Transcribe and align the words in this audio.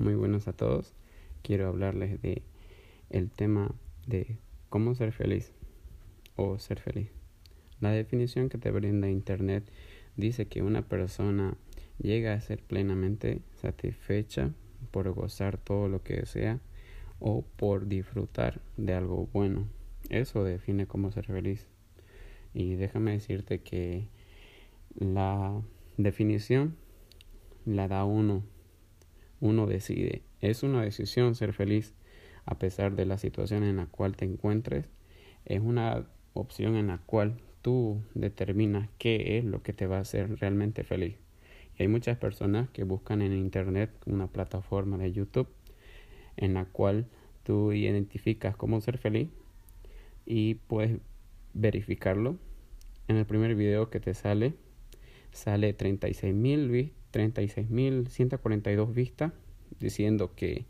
Muy 0.00 0.14
buenos 0.14 0.48
a 0.48 0.54
todos. 0.54 0.94
Quiero 1.42 1.68
hablarles 1.68 2.22
de 2.22 2.40
el 3.10 3.30
tema 3.30 3.74
de 4.06 4.38
cómo 4.70 4.94
ser 4.94 5.12
feliz 5.12 5.52
o 6.36 6.58
ser 6.58 6.80
feliz. 6.80 7.10
La 7.80 7.90
definición 7.90 8.48
que 8.48 8.56
te 8.56 8.70
brinda 8.70 9.10
internet 9.10 9.70
dice 10.16 10.46
que 10.46 10.62
una 10.62 10.80
persona 10.80 11.54
llega 11.98 12.32
a 12.32 12.40
ser 12.40 12.62
plenamente 12.62 13.42
satisfecha 13.60 14.54
por 14.90 15.12
gozar 15.12 15.58
todo 15.58 15.86
lo 15.88 16.02
que 16.02 16.14
desea 16.14 16.60
o 17.18 17.42
por 17.42 17.86
disfrutar 17.86 18.62
de 18.78 18.94
algo 18.94 19.28
bueno. 19.34 19.66
Eso 20.08 20.44
define 20.44 20.86
cómo 20.86 21.12
ser 21.12 21.26
feliz. 21.26 21.66
Y 22.54 22.76
déjame 22.76 23.12
decirte 23.12 23.60
que 23.60 24.08
la 24.98 25.60
definición 25.98 26.74
la 27.66 27.86
da 27.86 28.06
uno. 28.06 28.42
Uno 29.40 29.66
decide. 29.66 30.22
Es 30.40 30.62
una 30.62 30.82
decisión 30.82 31.34
ser 31.34 31.52
feliz 31.52 31.94
a 32.44 32.58
pesar 32.58 32.94
de 32.96 33.06
la 33.06 33.18
situación 33.18 33.62
en 33.64 33.76
la 33.76 33.86
cual 33.86 34.16
te 34.16 34.24
encuentres. 34.24 34.86
Es 35.44 35.60
una 35.60 36.06
opción 36.34 36.76
en 36.76 36.88
la 36.88 36.98
cual 36.98 37.40
tú 37.62 38.02
determinas 38.14 38.88
qué 38.98 39.38
es 39.38 39.44
lo 39.44 39.62
que 39.62 39.72
te 39.72 39.86
va 39.86 39.98
a 39.98 40.00
hacer 40.00 40.38
realmente 40.38 40.84
feliz. 40.84 41.16
Y 41.78 41.82
hay 41.82 41.88
muchas 41.88 42.18
personas 42.18 42.68
que 42.70 42.84
buscan 42.84 43.22
en 43.22 43.32
internet 43.32 43.90
una 44.06 44.26
plataforma 44.26 44.98
de 44.98 45.12
YouTube 45.12 45.48
en 46.36 46.54
la 46.54 46.64
cual 46.64 47.06
tú 47.42 47.72
identificas 47.72 48.56
cómo 48.56 48.80
ser 48.80 48.98
feliz 48.98 49.28
y 50.26 50.54
puedes 50.54 50.98
verificarlo. 51.54 52.36
En 53.08 53.16
el 53.16 53.26
primer 53.26 53.54
video 53.54 53.90
que 53.90 54.00
te 54.00 54.14
sale 54.14 54.54
sale 55.32 55.74
36.142 57.12 58.92
vistas 58.92 59.32
diciendo 59.78 60.34
que 60.34 60.66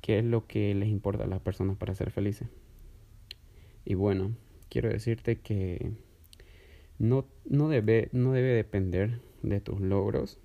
qué 0.00 0.18
es 0.20 0.24
lo 0.24 0.46
que 0.46 0.74
les 0.74 0.88
importa 0.88 1.24
a 1.24 1.26
las 1.26 1.40
personas 1.40 1.76
para 1.76 1.94
ser 1.94 2.10
felices. 2.10 2.48
Y 3.84 3.94
bueno, 3.94 4.36
quiero 4.68 4.88
decirte 4.88 5.36
que 5.36 5.92
no, 6.98 7.26
no, 7.44 7.68
debe, 7.68 8.08
no 8.12 8.32
debe 8.32 8.48
depender 8.48 9.20
de 9.42 9.60
tus 9.60 9.80
logros 9.80 10.38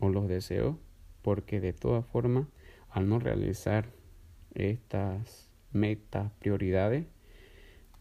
o 0.00 0.08
los 0.08 0.28
deseos, 0.28 0.76
porque 1.22 1.60
de 1.60 1.72
todas 1.72 2.06
formas, 2.06 2.46
al 2.90 3.08
no 3.08 3.18
realizar 3.18 3.90
estas 4.54 5.50
metas, 5.72 6.32
prioridades, 6.38 7.06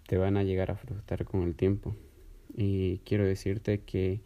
te 0.07 0.17
van 0.17 0.37
a 0.37 0.43
llegar 0.43 0.71
a 0.71 0.77
frustrar 0.77 1.25
con 1.25 1.43
el 1.43 1.55
tiempo. 1.55 1.95
Y 2.55 2.99
quiero 2.99 3.25
decirte 3.25 3.81
que 3.81 4.21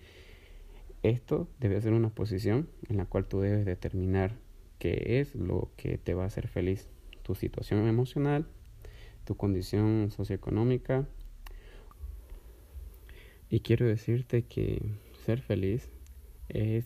esto 1.03 1.47
debe 1.59 1.79
ser 1.81 1.93
una 1.93 2.09
posición 2.09 2.69
en 2.89 2.97
la 2.97 3.05
cual 3.05 3.25
tú 3.25 3.39
debes 3.39 3.65
determinar 3.65 4.35
qué 4.79 5.19
es 5.19 5.35
lo 5.35 5.71
que 5.77 5.97
te 5.97 6.13
va 6.13 6.23
a 6.23 6.27
hacer 6.27 6.47
feliz. 6.47 6.89
Tu 7.23 7.35
situación 7.35 7.87
emocional, 7.87 8.47
tu 9.25 9.37
condición 9.37 10.11
socioeconómica. 10.11 11.07
Y 13.49 13.61
quiero 13.61 13.85
decirte 13.85 14.43
que 14.43 14.81
ser 15.25 15.41
feliz 15.41 15.89
es 16.49 16.85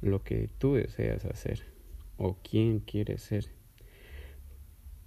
lo 0.00 0.22
que 0.22 0.48
tú 0.58 0.74
deseas 0.74 1.24
hacer 1.24 1.62
o 2.16 2.36
quién 2.42 2.80
quieres 2.80 3.22
ser, 3.22 3.46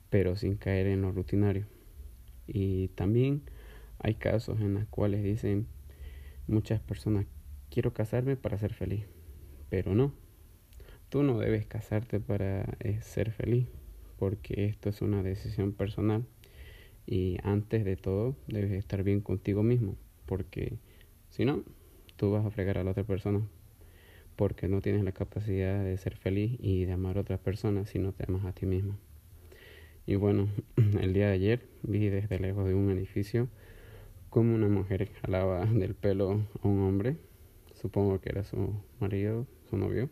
pero 0.10 0.36
sin 0.36 0.56
caer 0.56 0.88
en 0.88 1.02
lo 1.02 1.12
rutinario. 1.12 1.68
Y 2.48 2.90
también 2.90 3.44
hay 4.00 4.16
casos 4.16 4.60
en 4.60 4.74
los 4.74 4.88
cuales 4.88 5.24
dicen 5.24 5.68
muchas 6.48 6.82
personas, 6.82 7.26
quiero 7.72 7.94
casarme 7.94 8.36
para 8.36 8.60
ser 8.60 8.74
feliz, 8.74 9.06
pero 9.70 9.96
no, 9.96 10.14
tú 11.10 11.24
no 11.24 11.40
debes 11.40 11.66
casarte 11.66 12.20
para 12.20 12.66
eh, 12.82 13.00
ser 13.02 13.32
feliz, 13.32 13.68
porque 14.20 14.66
esto 14.66 14.90
es 14.90 15.02
una 15.02 15.24
decisión 15.24 15.72
personal 15.72 16.26
y 17.08 17.38
antes 17.44 17.86
de 17.86 17.96
todo 17.96 18.36
debes 18.48 18.74
estar 18.74 19.04
bien 19.04 19.22
contigo 19.22 19.64
mismo, 19.64 19.96
porque 20.26 20.78
si 21.30 21.46
no, 21.46 21.64
tú 22.18 22.32
vas 22.32 22.46
a 22.46 22.52
fregar 22.52 22.78
a 22.78 22.84
la 22.84 22.92
otra 22.92 23.06
persona, 23.06 23.42
porque 24.36 24.68
no 24.68 24.82
tienes 24.82 25.04
la 25.04 25.14
capacidad 25.14 25.82
de 25.82 25.98
ser 25.98 26.18
feliz 26.18 26.58
y 26.60 26.84
de 26.84 26.92
amar 26.92 27.18
a 27.18 27.22
otras 27.22 27.40
personas 27.40 27.90
si 27.90 28.00
no 28.00 28.12
te 28.12 28.26
amas 28.28 28.46
a 28.46 28.52
ti 28.52 28.66
mismo. 28.66 28.98
Y 30.06 30.16
bueno, 30.16 30.50
el 31.00 31.14
día 31.14 31.28
de 31.28 31.34
ayer 31.34 31.62
vi 31.84 32.10
desde 32.10 32.38
lejos 32.38 32.68
de 32.68 32.74
un 32.74 32.92
edificio 32.92 33.48
como 34.30 34.56
una 34.56 34.68
mujer 34.68 35.10
jalaba 35.22 35.66
del 35.66 35.96
pelo 35.96 36.42
a 36.62 36.68
un 36.68 36.82
hombre, 36.82 37.18
supongo 37.82 38.20
que 38.22 38.30
era 38.30 38.44
su 38.44 38.76
marido, 39.00 39.48
su 39.70 39.78
novio, 39.78 40.10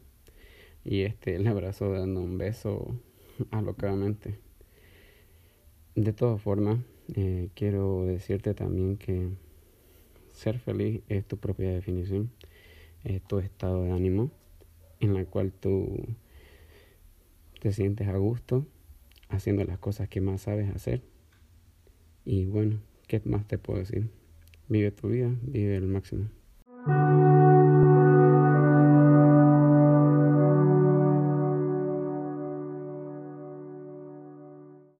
y 0.83 1.01
este 1.01 1.37
le 1.37 1.49
abrazó 1.49 1.91
dando 1.91 2.21
un 2.21 2.37
beso 2.37 2.95
alocadamente. 3.51 4.39
De 5.95 6.13
todas 6.13 6.41
formas, 6.41 6.79
eh, 7.15 7.49
quiero 7.53 8.05
decirte 8.05 8.53
también 8.53 8.97
que 8.97 9.29
ser 10.31 10.59
feliz 10.59 11.01
es 11.09 11.25
tu 11.25 11.37
propia 11.37 11.71
definición, 11.71 12.31
es 13.03 13.21
tu 13.23 13.39
estado 13.39 13.83
de 13.83 13.91
ánimo 13.91 14.31
en 14.99 15.13
la 15.13 15.25
cual 15.25 15.51
tú 15.51 16.05
te 17.59 17.71
sientes 17.71 18.07
a 18.07 18.17
gusto 18.17 18.65
haciendo 19.29 19.63
las 19.63 19.77
cosas 19.77 20.09
que 20.09 20.21
más 20.21 20.41
sabes 20.41 20.73
hacer. 20.73 21.01
Y 22.25 22.45
bueno, 22.45 22.79
¿qué 23.07 23.21
más 23.25 23.47
te 23.47 23.57
puedo 23.57 23.79
decir? 23.79 24.09
Vive 24.67 24.91
tu 24.91 25.09
vida, 25.09 25.29
vive 25.41 25.77
el 25.77 25.87
máximo. 25.87 26.29